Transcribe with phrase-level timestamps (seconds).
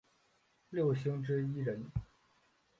[0.71, 1.91] 六星之一人。